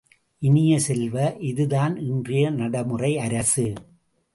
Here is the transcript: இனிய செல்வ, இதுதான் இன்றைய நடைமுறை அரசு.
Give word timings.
இனிய 0.41 0.79
செல்வ, 0.79 1.35
இதுதான் 1.39 1.97
இன்றைய 1.97 2.49
நடைமுறை 2.49 3.17
அரசு. 3.19 3.73